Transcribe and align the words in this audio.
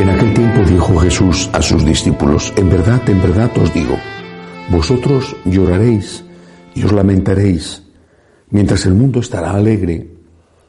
En 0.00 0.08
aquel 0.08 0.32
tiempo 0.32 0.64
dijo 0.64 0.96
Jesús 0.96 1.50
a 1.52 1.60
sus 1.60 1.84
discípulos, 1.84 2.54
en 2.56 2.70
verdad, 2.70 3.06
en 3.10 3.20
verdad 3.20 3.50
os 3.58 3.74
digo, 3.74 3.96
vosotros 4.70 5.36
lloraréis 5.44 6.24
y 6.74 6.84
os 6.84 6.92
lamentaréis, 6.92 7.82
mientras 8.48 8.86
el 8.86 8.94
mundo 8.94 9.20
estará 9.20 9.50
alegre, 9.50 10.08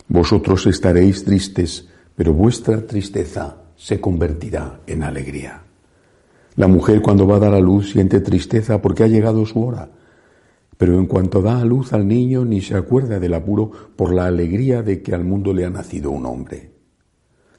vosotros 0.10 0.68
estaréis 0.68 1.24
tristes, 1.24 1.88
pero 2.14 2.34
vuestra 2.34 2.86
tristeza 2.86 3.56
se 3.78 4.02
convertirá 4.02 4.82
en 4.86 5.02
alegría. 5.02 5.64
La 6.58 6.68
mujer 6.68 7.02
cuando 7.02 7.26
va 7.26 7.38
a 7.38 7.40
dar 7.40 7.54
a 7.54 7.62
luz 7.62 7.94
siente 7.94 8.20
tristeza 8.20 8.82
porque 8.82 9.06
ha 9.06 9.08
llegado 9.08 9.46
su 9.46 9.64
hora, 9.64 9.92
pero 10.78 11.00
en 11.00 11.06
cuanto 11.06 11.42
da 11.42 11.62
a 11.62 11.64
luz 11.64 11.94
al 11.94 12.06
niño 12.06 12.44
ni 12.44 12.60
se 12.60 12.76
acuerda 12.76 13.18
del 13.18 13.34
apuro 13.34 13.72
por 13.96 14.14
la 14.14 14.26
alegría 14.26 14.84
de 14.84 15.02
que 15.02 15.16
al 15.16 15.24
mundo 15.24 15.54
le 15.54 15.64
ha 15.64 15.70
nacido 15.70 16.12
un 16.12 16.26
hombre. 16.26 16.74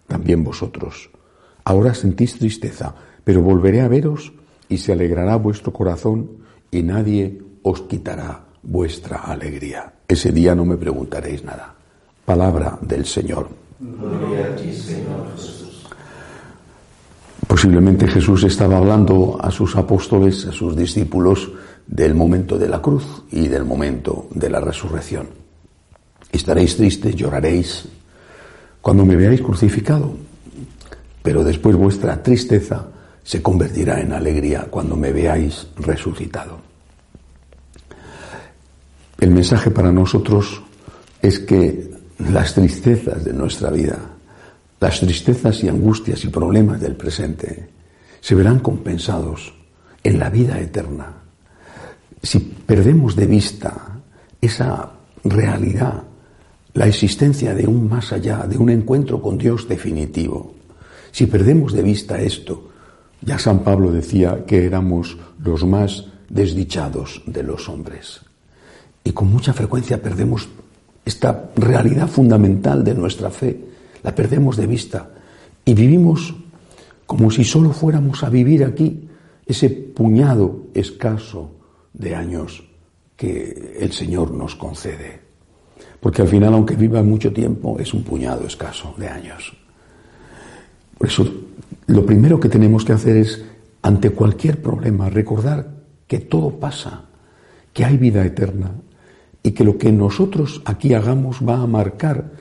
También 0.07 0.45
vosotros, 0.45 1.09
Ahora 1.65 1.95
sentís 1.95 2.39
tristeza, 2.39 2.95
pero 3.25 3.43
volveré 3.43 3.80
a 3.80 3.89
veros 3.89 4.33
y 4.69 4.79
se 4.79 4.93
alegrará 4.93 5.37
vuestro 5.37 5.73
corazón 5.73 6.30
y 6.71 6.83
nadie 6.83 7.41
os 7.62 7.83
quitará 7.83 8.45
vuestra 8.62 9.19
alegría. 9.19 9.93
Ese 10.09 10.33
día 10.33 10.55
no 10.55 10.65
me 10.65 10.77
preguntaréis 10.77 11.45
nada. 11.45 11.75
Palabra 12.25 12.79
del 12.80 13.07
Señor. 13.07 13.48
Gloria 13.79 14.47
a 14.47 14.57
ti, 14.57 14.73
Señor 14.73 15.30
Jesús. 15.35 15.87
Posiblemente 17.47 18.09
Jesús 18.09 18.45
estaba 18.45 18.79
hablando 18.79 19.38
a 19.41 19.51
sus 19.51 19.77
apóstoles, 19.77 20.47
a 20.47 20.52
sus 20.52 20.77
discípulos, 20.77 21.51
del 21.87 22.15
momento 22.15 22.59
de 22.59 22.69
la 22.69 22.80
cruz 22.80 23.24
y 23.30 23.49
del 23.49 23.65
momento 23.65 24.29
de 24.30 24.49
la 24.49 24.60
resurrección. 24.60 25.29
Estaréis 26.30 26.76
tristes, 26.76 27.15
lloraréis 27.15 27.88
cuando 28.80 29.04
me 29.04 29.16
veáis 29.16 29.43
crucificado, 29.43 30.15
pero 31.23 31.45
después 31.45 31.76
vuestra 31.76 32.23
tristeza 32.23 32.88
se 33.23 33.40
convertirá 33.40 34.01
en 34.01 34.12
alegría 34.12 34.66
cuando 34.68 34.96
me 34.96 35.12
veáis 35.12 35.68
resucitado. 35.76 36.59
El 39.20 39.30
mensaje 39.30 39.70
para 39.70 39.92
nosotros 39.92 40.60
es 41.20 41.38
que 41.38 41.92
las 42.18 42.54
tristezas 42.54 43.24
de 43.24 43.32
nuestra 43.32 43.70
vida, 43.70 43.98
las 44.80 44.98
tristezas 44.98 45.62
y 45.62 45.68
angustias 45.68 46.24
y 46.24 46.29
problemas 46.29 46.80
del 46.80 46.96
presente, 46.96 47.68
se 48.20 48.34
verán 48.34 48.59
compensados 48.59 49.54
en 50.02 50.18
la 50.18 50.29
vida 50.29 50.59
eterna. 50.59 51.12
Si 52.20 52.38
perdemos 52.40 53.14
de 53.14 53.26
vista 53.26 54.01
esa 54.40 54.90
realidad, 55.23 56.02
la 56.74 56.86
existencia 56.86 57.54
de 57.54 57.66
un 57.66 57.88
más 57.88 58.12
allá, 58.12 58.38
de 58.48 58.57
un 58.57 58.70
encuentro 58.70 59.23
con 59.23 59.38
Dios 59.38 59.68
definitivo, 59.68 60.54
si 61.13 61.27
perdemos 61.27 61.73
de 61.73 61.82
vista 61.82 62.21
esto, 62.21 62.71
ya 63.21 63.38
San 63.38 63.60
Pablo 63.60 63.93
decía 63.93 64.44
que 64.47 64.66
éramos 64.66 65.16
los 65.38 65.65
más 65.65 66.06
desdichados 66.28 67.22
de 67.27 67.43
los 67.43 67.69
hombres. 67.69 68.21
Y 69.04 69.12
con 69.12 69.31
mucha 69.31 69.53
frecuencia 69.53 70.03
perdemos 70.03 70.49
esta 71.04 71.50
realidad 71.56 72.09
fundamental 72.09 72.82
de 72.82 72.94
nuestra 72.94 73.31
fe, 73.31 73.60
la 74.03 74.15
perdemos 74.15 74.56
de 74.56 74.66
vista 74.66 75.10
y 75.65 75.75
vivimos 75.75 76.34
como 77.06 77.31
si 77.31 77.44
solo 77.44 77.72
fuéramos 77.72 78.25
a 78.25 78.31
vivir 78.31 78.65
aquí 78.65 79.09
ese 79.47 79.69
puñado 79.69 80.66
escaso 80.75 81.50
de 81.93 82.15
años 82.15 82.65
que 83.16 83.76
el 83.78 83.93
Señor 83.93 84.31
nos 84.31 84.56
concede. 84.56 85.21
Porque 86.00 86.22
al 86.22 86.28
final, 86.28 86.54
aunque 86.54 86.75
viva 86.75 87.03
mucho 87.03 87.32
tiempo, 87.32 87.78
es 87.78 87.93
un 87.93 88.03
puñado 88.03 88.47
escaso 88.47 88.94
de 88.97 89.09
años. 89.09 89.53
Por 90.98 91.08
eso, 91.08 91.26
lo 91.86 92.06
primero 92.06 92.38
que 92.38 92.48
tenemos 92.48 92.84
que 92.84 92.92
hacer 92.92 93.16
es, 93.16 93.44
ante 93.82 94.10
cualquier 94.10 94.62
problema, 94.62 95.10
recordar 95.10 95.82
que 96.06 96.20
todo 96.20 96.58
pasa, 96.60 97.06
que 97.72 97.84
hay 97.84 97.97
vida 97.97 98.25
eterna 98.25 98.72
y 99.42 99.53
que 99.53 99.64
lo 99.64 99.78
que 99.78 99.91
nosotros 99.91 100.62
aquí 100.64 100.94
hagamos 100.94 101.41
va 101.47 101.62
a 101.62 101.66
marcar, 101.66 102.32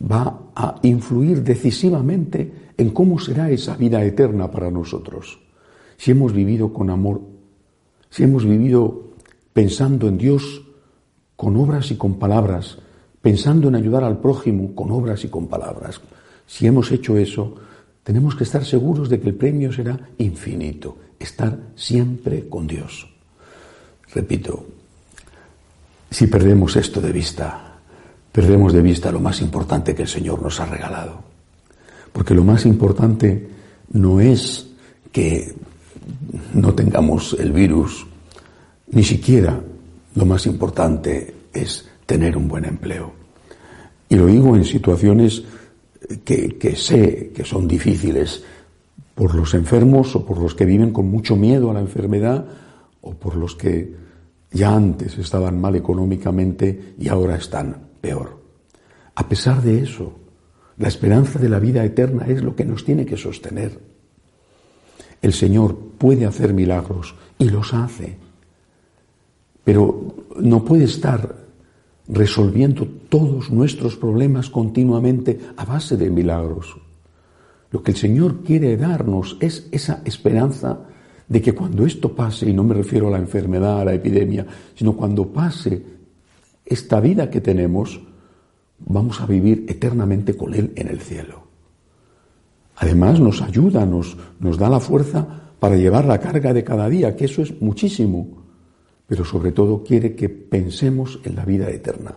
va 0.00 0.50
a 0.54 0.78
influir 0.82 1.42
decisivamente 1.42 2.72
en 2.76 2.90
cómo 2.90 3.18
será 3.18 3.50
esa 3.50 3.76
vida 3.76 4.04
eterna 4.04 4.50
para 4.50 4.70
nosotros. 4.70 5.40
Si 5.96 6.10
hemos 6.10 6.32
vivido 6.32 6.72
con 6.72 6.90
amor, 6.90 7.22
si 8.10 8.24
hemos 8.24 8.44
vivido 8.44 9.12
pensando 9.52 10.08
en 10.08 10.18
Dios 10.18 10.62
con 11.36 11.56
obras 11.56 11.90
y 11.90 11.96
con 11.96 12.18
palabras, 12.18 12.78
pensando 13.22 13.68
en 13.68 13.74
ayudar 13.74 14.04
al 14.04 14.20
prójimo 14.20 14.74
con 14.74 14.90
obras 14.90 15.24
y 15.24 15.28
con 15.28 15.46
palabras, 15.46 16.00
si 16.46 16.66
hemos 16.66 16.92
hecho 16.92 17.16
eso, 17.16 17.54
tenemos 18.06 18.36
que 18.36 18.44
estar 18.44 18.64
seguros 18.64 19.08
de 19.08 19.18
que 19.18 19.30
el 19.30 19.34
premio 19.34 19.72
será 19.72 19.98
infinito, 20.18 20.96
estar 21.18 21.58
siempre 21.74 22.48
con 22.48 22.64
Dios. 22.64 23.04
Repito, 24.14 24.64
si 26.08 26.28
perdemos 26.28 26.76
esto 26.76 27.00
de 27.00 27.10
vista, 27.10 27.74
perdemos 28.30 28.72
de 28.72 28.80
vista 28.80 29.10
lo 29.10 29.18
más 29.18 29.40
importante 29.40 29.92
que 29.92 30.02
el 30.02 30.08
Señor 30.08 30.40
nos 30.40 30.60
ha 30.60 30.66
regalado. 30.66 31.18
Porque 32.12 32.32
lo 32.32 32.44
más 32.44 32.64
importante 32.64 33.48
no 33.90 34.20
es 34.20 34.68
que 35.10 35.52
no 36.54 36.74
tengamos 36.74 37.34
el 37.40 37.50
virus, 37.50 38.06
ni 38.92 39.02
siquiera 39.02 39.60
lo 40.14 40.26
más 40.26 40.46
importante 40.46 41.34
es 41.52 41.88
tener 42.06 42.36
un 42.36 42.46
buen 42.46 42.66
empleo. 42.66 43.12
Y 44.08 44.14
lo 44.14 44.26
digo 44.26 44.54
en 44.54 44.64
situaciones 44.64 45.42
que, 46.24 46.76
sé 46.76 47.32
que 47.34 47.44
son 47.44 47.66
difíciles 47.66 48.42
por 49.14 49.34
los 49.34 49.54
enfermos 49.54 50.14
o 50.16 50.24
por 50.24 50.38
los 50.38 50.54
que 50.54 50.66
viven 50.66 50.92
con 50.92 51.08
mucho 51.08 51.36
miedo 51.36 51.70
a 51.70 51.74
la 51.74 51.80
enfermedad 51.80 52.46
o 53.00 53.14
por 53.14 53.36
los 53.36 53.54
que 53.56 53.94
ya 54.50 54.74
antes 54.74 55.18
estaban 55.18 55.60
mal 55.60 55.74
económicamente 55.74 56.94
y 56.98 57.08
ahora 57.08 57.36
están 57.36 57.88
peor. 58.00 58.40
A 59.14 59.28
pesar 59.28 59.62
de 59.62 59.80
eso, 59.80 60.12
la 60.78 60.88
esperanza 60.88 61.38
de 61.38 61.48
la 61.48 61.58
vida 61.58 61.84
eterna 61.84 62.26
es 62.26 62.42
lo 62.42 62.54
que 62.54 62.64
nos 62.64 62.84
tiene 62.84 63.06
que 63.06 63.16
sostener. 63.16 63.78
El 65.22 65.32
Señor 65.32 65.76
puede 65.98 66.26
hacer 66.26 66.52
milagros 66.52 67.14
y 67.38 67.48
los 67.48 67.72
hace, 67.72 68.16
pero 69.64 70.14
no 70.38 70.64
puede 70.64 70.84
estar 70.84 71.45
resolviendo 72.08 72.86
todos 73.08 73.50
nuestros 73.50 73.96
problemas 73.96 74.50
continuamente 74.50 75.38
a 75.56 75.64
base 75.64 75.96
de 75.96 76.10
milagros. 76.10 76.76
Lo 77.70 77.82
que 77.82 77.90
el 77.92 77.96
Señor 77.96 78.42
quiere 78.42 78.76
darnos 78.76 79.36
es 79.40 79.68
esa 79.72 80.02
esperanza 80.04 80.80
de 81.28 81.42
que 81.42 81.52
cuando 81.52 81.84
esto 81.84 82.14
pase, 82.14 82.48
y 82.48 82.52
no 82.52 82.62
me 82.62 82.74
refiero 82.74 83.08
a 83.08 83.10
la 83.10 83.18
enfermedad, 83.18 83.80
a 83.80 83.84
la 83.84 83.94
epidemia, 83.94 84.46
sino 84.74 84.96
cuando 84.96 85.26
pase 85.32 85.82
esta 86.64 87.00
vida 87.00 87.28
que 87.28 87.40
tenemos, 87.40 88.00
vamos 88.78 89.20
a 89.20 89.26
vivir 89.26 89.64
eternamente 89.68 90.36
con 90.36 90.54
Él 90.54 90.72
en 90.76 90.88
el 90.88 91.00
cielo. 91.00 91.46
Además 92.76 93.18
nos 93.18 93.42
ayuda, 93.42 93.84
nos, 93.84 94.16
nos 94.38 94.58
da 94.58 94.68
la 94.68 94.80
fuerza 94.80 95.26
para 95.58 95.76
llevar 95.76 96.04
la 96.04 96.20
carga 96.20 96.52
de 96.52 96.62
cada 96.62 96.88
día, 96.88 97.16
que 97.16 97.24
eso 97.24 97.42
es 97.42 97.60
muchísimo 97.60 98.45
pero 99.06 99.24
sobre 99.24 99.52
todo 99.52 99.84
quiere 99.84 100.14
que 100.14 100.28
pensemos 100.28 101.20
en 101.24 101.36
la 101.36 101.44
vida 101.44 101.70
eterna, 101.70 102.16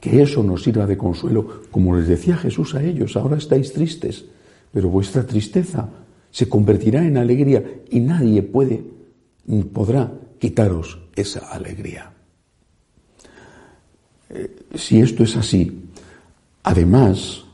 que 0.00 0.22
eso 0.22 0.42
nos 0.42 0.62
sirva 0.62 0.86
de 0.86 0.96
consuelo, 0.96 1.62
como 1.70 1.96
les 1.96 2.08
decía 2.08 2.36
Jesús 2.36 2.74
a 2.74 2.82
ellos, 2.82 3.16
ahora 3.16 3.36
estáis 3.36 3.72
tristes, 3.72 4.24
pero 4.72 4.88
vuestra 4.88 5.26
tristeza 5.26 5.88
se 6.30 6.48
convertirá 6.48 7.04
en 7.04 7.16
alegría 7.16 7.62
y 7.90 8.00
nadie 8.00 8.42
puede 8.42 8.84
ni 9.46 9.64
podrá 9.64 10.12
quitaros 10.38 10.98
esa 11.16 11.50
alegría. 11.50 12.12
Eh, 14.30 14.56
si 14.74 15.00
esto 15.00 15.24
es 15.24 15.36
así, 15.36 15.82
además 16.62 17.44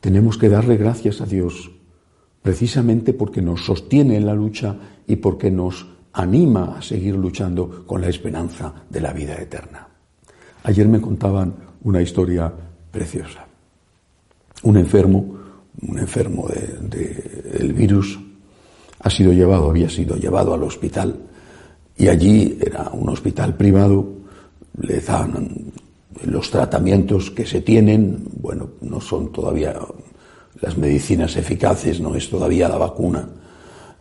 tenemos 0.00 0.38
que 0.38 0.48
darle 0.48 0.76
gracias 0.76 1.20
a 1.20 1.26
Dios 1.26 1.72
precisamente 2.42 3.12
porque 3.12 3.42
nos 3.42 3.64
sostiene 3.64 4.16
en 4.16 4.26
la 4.26 4.34
lucha 4.34 4.76
y 5.06 5.16
porque 5.16 5.50
nos 5.50 5.86
anima 6.12 6.76
a 6.78 6.82
seguir 6.82 7.14
luchando 7.14 7.84
con 7.86 8.00
la 8.00 8.08
esperanza 8.08 8.72
de 8.88 9.00
la 9.00 9.12
vida 9.12 9.34
eterna. 9.34 9.86
Ayer 10.64 10.88
me 10.88 11.00
contaban 11.00 11.54
una 11.82 12.02
historia 12.02 12.52
preciosa. 12.90 13.46
Un 14.62 14.76
enfermo, 14.76 15.34
un 15.86 15.98
enfermo 15.98 16.48
del 16.48 17.72
virus, 17.72 18.18
ha 18.98 19.08
sido 19.08 19.32
llevado, 19.32 19.70
había 19.70 19.88
sido 19.88 20.16
llevado 20.16 20.52
al 20.52 20.62
hospital 20.62 21.16
y 21.96 22.08
allí 22.08 22.58
era 22.60 22.90
un 22.90 23.08
hospital 23.08 23.56
privado, 23.56 24.06
le 24.80 25.00
daban 25.00 25.72
los 26.24 26.50
tratamientos 26.50 27.30
que 27.30 27.46
se 27.46 27.62
tienen, 27.62 28.24
bueno, 28.40 28.70
no 28.82 29.00
son 29.00 29.32
todavía 29.32 29.74
las 30.60 30.76
medicinas 30.76 31.36
eficaces, 31.36 32.00
no 32.00 32.14
es 32.14 32.28
todavía 32.28 32.68
la 32.68 32.76
vacuna. 32.76 33.28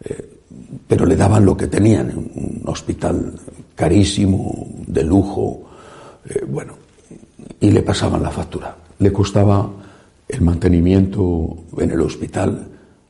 Eh, 0.04 0.39
pero 0.88 1.06
le 1.06 1.16
daban 1.16 1.46
lo 1.46 1.56
que 1.56 1.68
tenían, 1.68 2.10
un 2.16 2.62
hospital 2.66 3.34
carísimo, 3.76 4.68
de 4.88 5.04
lujo, 5.04 5.70
eh, 6.26 6.44
bueno, 6.48 6.74
y 7.60 7.72
le 7.72 7.82
pasaban 7.82 8.24
la 8.24 8.32
factura. 8.32 8.76
Le 8.98 9.14
costaba 9.14 9.70
el 10.28 10.42
mantenimiento 10.42 11.58
en 11.78 11.92
el 11.92 12.02
hospital 12.02 12.68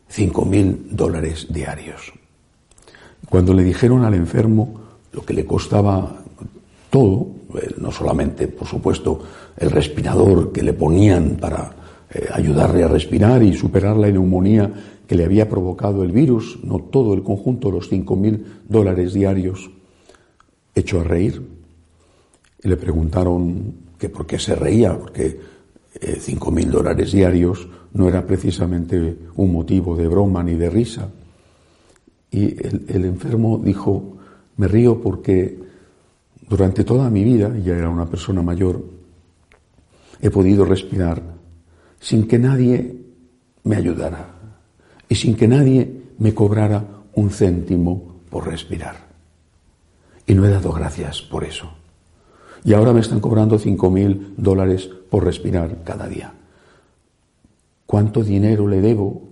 cinco 0.07 0.45
mil 0.45 0.87
dólares 0.91 1.47
diarios. 1.49 2.11
Cuando 3.29 3.53
le 3.53 3.63
dijeron 3.63 4.03
al 4.05 4.13
enfermo 4.13 4.81
lo 5.11 5.23
que 5.23 5.33
le 5.33 5.45
costaba 5.45 6.15
todo, 6.89 7.27
eh, 7.55 7.73
no 7.77 7.91
solamente, 7.91 8.47
por 8.47 8.67
supuesto, 8.67 9.23
el 9.57 9.71
respirador 9.71 10.51
que 10.51 10.63
le 10.63 10.73
ponían 10.73 11.37
para 11.39 11.71
eh, 12.11 12.27
ayudarle 12.31 12.83
a 12.83 12.87
respirar 12.87 13.43
y 13.43 13.55
superar 13.55 13.97
la 13.97 14.09
neumonía 14.09 14.71
que 15.09 15.15
le 15.15 15.25
había 15.25 15.49
provocado 15.49 16.03
el 16.03 16.11
virus, 16.11 16.59
no 16.63 16.77
todo 16.77 17.15
el 17.15 17.23
conjunto, 17.23 17.71
los 17.71 17.89
cinco 17.89 18.15
mil 18.15 18.45
dólares 18.69 19.11
diarios, 19.11 19.71
hecho 20.75 21.01
a 21.01 21.03
reír. 21.03 21.41
Y 22.61 22.67
le 22.67 22.77
preguntaron 22.77 23.73
que 23.97 24.07
por 24.09 24.27
qué 24.27 24.37
se 24.37 24.53
reía, 24.53 24.95
porque 24.95 25.39
eh, 25.99 26.17
cinco 26.21 26.51
mil 26.51 26.69
dólares 26.69 27.11
diarios 27.11 27.67
no 27.93 28.07
era 28.07 28.23
precisamente 28.23 29.17
un 29.35 29.51
motivo 29.51 29.95
de 29.95 30.07
broma 30.07 30.43
ni 30.43 30.53
de 30.53 30.69
risa. 30.69 31.09
Y 32.29 32.43
el, 32.63 33.05
enfermo 33.05 33.57
dijo, 33.57 34.15
me 34.57 34.67
río 34.67 35.01
porque 35.01 35.57
durante 36.47 36.83
toda 36.83 37.09
mi 37.09 37.23
vida, 37.23 37.57
ya 37.57 37.75
era 37.75 37.89
una 37.89 38.05
persona 38.05 38.43
mayor, 38.43 38.85
he 40.21 40.29
podido 40.29 40.65
respirar 40.65 41.19
sin 41.99 42.27
que 42.27 42.37
nadie 42.37 42.95
me 43.63 43.75
ayudara 43.75 44.38
y 45.09 45.15
sin 45.15 45.35
que 45.35 45.47
nadie 45.47 46.01
me 46.19 46.33
cobrara 46.33 46.85
un 47.15 47.31
céntimo 47.31 48.21
por 48.29 48.47
respirar. 48.47 49.09
Y 50.27 50.35
no 50.35 50.45
he 50.45 50.49
dado 50.49 50.71
gracias 50.71 51.23
por 51.23 51.43
eso. 51.43 51.71
Y 52.63 52.73
ahora 52.73 52.93
me 52.93 52.99
están 52.99 53.19
cobrando 53.19 53.57
cinco 53.57 53.89
mil 53.89 54.35
dólares 54.37 54.87
por 55.09 55.25
respirar 55.25 55.83
cada 55.83 56.07
día. 56.07 56.33
¿Cuánto 57.87 58.23
dinero 58.23 58.67
le 58.67 58.81
debo 58.81 59.23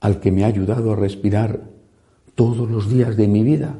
al 0.00 0.20
que 0.20 0.30
me 0.30 0.44
ha 0.44 0.46
ayudado 0.46 0.92
a 0.92 0.96
respirar 0.96 1.60
todos 2.36 2.70
los 2.70 2.88
días 2.88 3.16
de 3.16 3.26
mi 3.26 3.42
vida? 3.42 3.74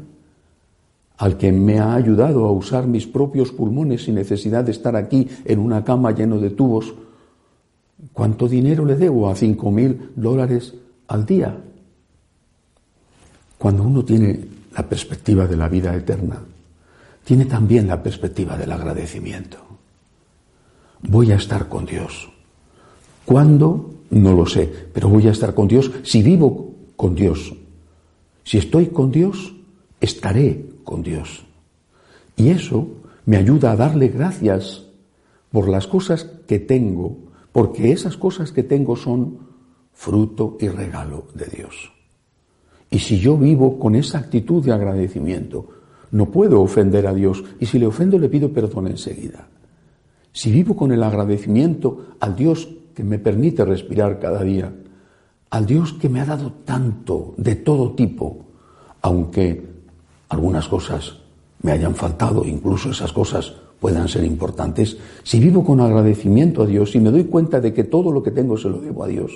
Al 1.19 1.37
que 1.37 1.53
me 1.53 1.79
ha 1.79 1.95
ayudado 1.95 2.47
a 2.47 2.53
usar 2.53 2.89
mis 2.89 3.07
propios 3.07 3.53
pulmones 3.53 4.05
sin 4.05 4.17
necesidad 4.17 4.65
de 4.65 4.73
estar 4.73 4.97
aquí 4.97 5.29
en 5.45 5.61
una 5.61 5.85
cama 5.85 6.11
lleno 6.11 6.41
de 6.41 6.51
tubos. 6.51 6.95
¿Cuánto 8.13 8.49
dinero 8.49 8.85
le 8.85 8.97
debo 8.97 9.29
a 9.29 9.37
cinco 9.37 9.71
mil 9.71 10.11
dólares 10.17 10.75
al 11.09 11.27
día? 11.27 11.57
Cuando 13.59 13.83
uno 13.83 14.05
tiene 14.05 14.39
la 14.73 14.89
perspectiva 14.89 15.47
de 15.47 15.57
la 15.57 15.69
vida 15.69 15.95
eterna, 15.95 16.41
tiene 17.25 17.45
también 17.47 17.89
la 17.89 18.03
perspectiva 18.03 18.57
del 18.57 18.73
agradecimiento. 18.73 19.59
Voy 21.03 21.33
a 21.33 21.37
estar 21.37 21.69
con 21.69 21.85
Dios. 21.85 22.31
¿Cuándo? 23.25 23.95
No 24.11 24.33
lo 24.33 24.47
sé, 24.47 24.73
pero 24.93 25.09
voy 25.09 25.27
a 25.27 25.33
estar 25.33 25.55
con 25.55 25.69
Dios 25.69 25.91
si 26.03 26.23
vivo 26.23 26.73
con 26.97 27.15
Dios. 27.15 27.55
Si 28.45 28.57
estoy 28.57 28.87
con 28.87 29.11
Dios, 29.11 29.55
estaré 30.01 30.65
con 30.85 31.03
Dios. 31.03 31.45
Y 32.37 32.49
eso 32.49 32.89
me 33.27 33.37
ayuda 33.37 33.73
a 33.73 33.77
darle 33.77 34.09
gracias 34.09 34.85
por 35.53 35.69
las 35.69 35.87
cosas 35.87 36.25
que 36.47 36.59
tengo, 36.59 37.17
porque 37.53 37.93
esas 37.93 38.17
cosas 38.17 38.53
que 38.53 38.63
tengo 38.63 38.97
son 38.97 39.48
fruto 39.99 40.57
y 40.61 40.69
regalo 40.69 41.27
de 41.35 41.47
Dios. 41.47 41.93
Y 42.89 43.01
si 43.01 43.19
yo 43.19 43.37
vivo 43.37 43.81
con 43.81 43.97
esa 43.97 44.19
actitud 44.19 44.65
de 44.65 44.71
agradecimiento, 44.71 45.67
no 46.13 46.31
puedo 46.31 46.63
ofender 46.63 47.09
a 47.09 47.13
Dios 47.13 47.43
y 47.59 47.67
si 47.67 47.81
le 47.81 47.87
ofendo 47.87 48.17
le 48.17 48.29
pido 48.29 48.53
perdón 48.53 48.87
enseguida. 48.87 49.49
Si 50.33 50.53
vivo 50.53 50.77
con 50.77 50.93
el 50.93 51.03
agradecimiento 51.03 52.15
al 52.21 52.37
Dios 52.37 52.69
que 52.95 53.03
me 53.03 53.19
permite 53.19 53.65
respirar 53.65 54.21
cada 54.21 54.45
día, 54.45 54.73
al 55.51 55.67
Dios 55.67 55.95
que 55.95 56.09
me 56.09 56.21
ha 56.21 56.27
dado 56.27 56.53
tanto 56.65 57.35
de 57.37 57.57
todo 57.57 57.97
tipo, 57.97 58.47
aunque 59.03 59.67
algunas 60.29 60.69
cosas 60.69 61.19
me 61.61 61.73
hayan 61.73 61.97
faltado, 61.97 62.45
incluso 62.45 62.91
esas 62.91 63.13
cosas 63.13 63.53
puedan 63.81 64.07
ser 64.07 64.23
importantes, 64.23 64.97
si 65.25 65.41
vivo 65.41 65.65
con 65.65 65.81
agradecimiento 65.81 66.63
a 66.63 66.67
Dios 66.67 66.95
y 66.95 67.01
me 67.01 67.11
doy 67.11 67.25
cuenta 67.25 67.61
de 67.61 67.75
que 67.75 67.83
todo 67.83 68.13
lo 68.13 68.23
que 68.23 68.31
tengo 68.31 68.57
se 68.57 68.69
lo 68.69 68.81
debo 68.81 69.03
a 69.03 69.09
Dios, 69.09 69.33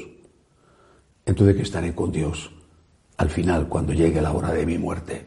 entonces 1.27 1.57
que 1.57 1.63
estaré 1.63 1.95
con 1.95 2.13
Dios 2.13 2.51
al 3.17 3.31
final 3.31 3.69
cuando 3.69 3.93
llegue 3.93 4.21
la 4.21 4.33
hora 4.33 4.53
de 4.53 4.67
mi 4.67 4.79
muerte. 4.79 5.27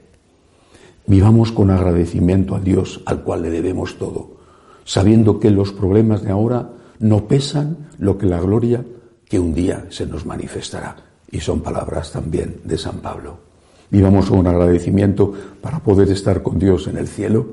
Vivamos 1.07 1.51
con 1.51 1.71
agradecimiento 1.71 2.55
a 2.55 2.59
Dios 2.59 3.01
al 3.05 3.23
cual 3.23 3.43
le 3.43 3.49
debemos 3.49 3.97
todo, 3.97 4.37
sabiendo 4.83 5.39
que 5.39 5.51
los 5.51 5.71
problemas 5.71 6.23
de 6.23 6.31
ahora 6.31 6.71
no 6.99 7.27
pesan 7.27 7.89
lo 7.99 8.17
que 8.17 8.25
la 8.25 8.39
gloria 8.39 8.83
que 9.29 9.39
un 9.39 9.53
día 9.53 9.85
se 9.89 10.05
nos 10.05 10.25
manifestará. 10.25 10.97
Y 11.31 11.39
son 11.39 11.61
palabras 11.61 12.11
también 12.11 12.61
de 12.63 12.77
San 12.77 12.99
Pablo. 12.99 13.39
Vivamos 13.89 14.29
con 14.29 14.47
agradecimiento 14.47 15.33
para 15.61 15.79
poder 15.79 16.09
estar 16.09 16.41
con 16.41 16.57
Dios 16.59 16.87
en 16.87 16.97
el 16.97 17.07
cielo, 17.07 17.45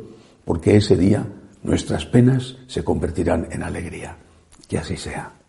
porque 0.45 0.77
ese 0.77 0.97
día 0.97 1.27
nuestras 1.63 2.07
penas 2.07 2.57
se 2.67 2.83
convertirán 2.83 3.49
en 3.51 3.63
alegría. 3.63 4.17
Que 4.69 4.79
así 4.79 4.97
sea. 4.97 5.42